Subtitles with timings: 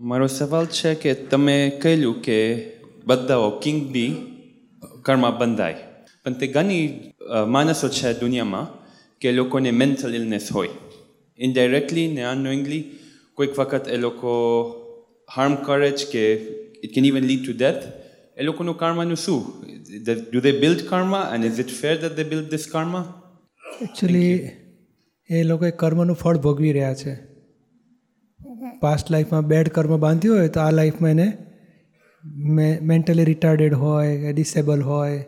[0.00, 2.38] મારો સવાલ છે કે તમે કહેલું કે
[3.06, 4.10] બધાઓ કિંગ બી
[5.02, 5.76] કર્મમાં બંધાય.
[6.24, 7.12] પણ તે ઘણી
[7.48, 8.66] માણસો છે દુનિયામાં
[9.20, 10.68] કે લોકોને મેન્ટલ ઇલનેસ હોય.
[11.38, 12.84] ઇનડાયરેક્ટલી ને અનનોઈંગલી
[13.34, 14.30] કોઈક વખત એ લોકો
[15.36, 16.32] હાર્મ કરે જ કે
[16.84, 17.82] it can even lead to death
[18.36, 19.40] એ લોકોનું કર્માનું શું?
[20.32, 23.22] Do they build karma and is it fair that they build this karma
[23.82, 24.50] actually
[25.30, 27.29] એ લોકોએ કર્મનું ફળ ભોગવી રહ્યા છે.
[28.80, 31.32] પાસ્ટ લાઈફમાં બેડ કર્મ બાંધ્યું હોય તો આ લાઈફમાં એને
[32.82, 35.24] મેન્ટલી રિટાર્ડેડ હોય કે ડિસેબલ હોય,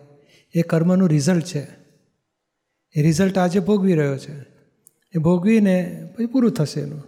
[0.54, 1.62] એ કર્મનું રિઝલ્ટ છે.
[2.94, 4.40] એ રિઝલ્ટ આજે ભોગવી રહ્યો છે.
[5.14, 7.02] એ ભોગવીને પછી પૂરું થશે એનું.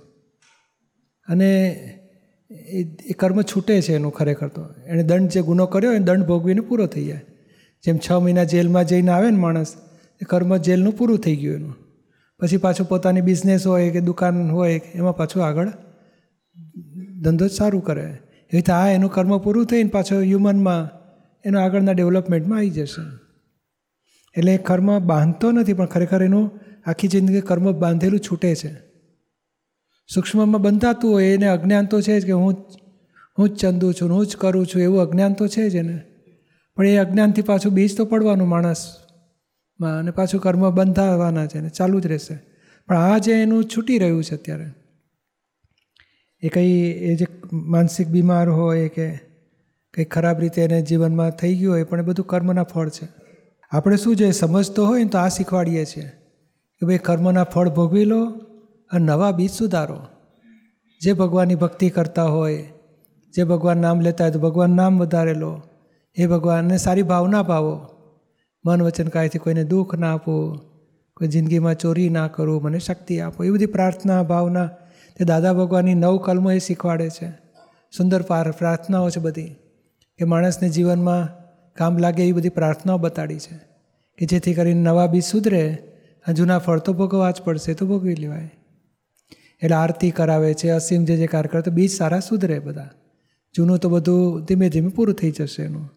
[1.29, 1.51] અને
[2.51, 4.67] એ એ કર્મ છૂટે છે એનું ખરેખર તો.
[4.87, 7.21] એણે દંડ જે ગુનો કર્યો એ દંડ ભોગવીને પૂરો થઈ જાય.
[7.85, 9.75] જેમ છ મહિના જેલમાં જઈને આવે ને માણસ,
[10.23, 11.75] એ કર્મ જેલનું પૂરું થઈ ગયું એનું.
[12.41, 15.69] પછી પાછું પોતાની બિઝનેસ હોય કે દુકાન હોય એમાં પાછું આગળ
[17.21, 18.19] ધંધો જ સારું કરે.
[18.51, 20.89] એ રીતે આ એનું કર્મ પૂરું થઈને પાછો હ્યુમનમાં
[21.45, 23.19] એનો આગળના ડેવલપમેન્ટમાં આવી જશે.
[24.37, 28.75] એટલે એ કર્મ બાંધતો નથી, પણ ખરેખર એનું આખી જિંદગી કર્મ બાંધેલું છૂટે છે.
[30.15, 32.65] સૂક્ષ્મમાં બંધાતું હોય, એને અજ્ઞાન તો છે જ કે હું
[33.39, 36.01] હું જ ચંદુ છું હું જ કરું છું, એવું અજ્ઞાન તો છે જ એને.
[36.77, 42.01] પણ એ અજ્ઞાનથી પાછું બીજ તો પડવાનું માણસમાં અને પાછું કર્મ બંધાવાના છે ને ચાલુ
[42.01, 42.39] જ રહેશે.
[42.87, 44.84] પણ આ જે એનું છૂટી રહ્યું છે અત્યારે
[46.45, 46.73] એ કંઈ,
[47.09, 49.07] એ જે માનસિક બીમાર હોય કે
[49.95, 53.07] કંઈ ખરાબ રીતે એને જીવનમાં થઈ ગયું હોય, પણ એ બધું કર્મના ફળ છે.
[53.73, 56.09] આપણે શું છે સમજતો હોય ને તો આ શીખવાડીએ છીએ
[56.83, 58.21] કે ભાઈ કર્મના ફળ ભોગવી લો
[58.93, 60.01] અને નવા બીજ સુધારો.
[61.01, 62.63] જે ભગવાનની ભક્તિ કરતા હોય,
[63.35, 65.63] જે ભગવાન નામ લેતા હોય તો ભગવાન નામ વધારે લો.
[66.17, 67.75] એ ભગવાનને સારી ભાવના પાવો.
[68.65, 70.35] મન વચન કાયથી કોઈને દુઃખ ના આપો,
[71.17, 73.45] કોઈ જિંદગીમાં ચોરી ના કરવું મને શક્તિ આપો.
[73.45, 74.69] એ બધી પ્રાર્થના, ભાવના
[75.17, 77.29] તે દાદા ભગવાનની નવ કલમો એ શીખવાડે છે.
[77.97, 79.55] સુંદર પાર પ્રાર્થનાઓ છે બધી.
[80.19, 81.29] કે માણસને જીવનમાં
[81.75, 83.57] કામ લાગે એવી બધી પ્રાર્થનાઓ બતાડી છે
[84.19, 85.79] કે જેથી કરીને નવા બીજ સુધરે
[86.33, 88.51] જૂના ફળ તો ભોગવવા જ પડશે તો ભોગવી લેવાય.
[89.63, 92.91] એટલે આરતી કરાવે છે, અસીમ જે જે કાર્ય કરે તો બીજ સારા સુધરે બધા.
[93.57, 95.91] જૂનું તો બધું ધીમે ધીમે પૂરું થઈ જશે એનું.